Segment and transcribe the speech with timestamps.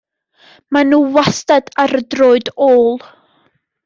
[0.77, 2.91] Mae nhw wastad ar y droed ôl.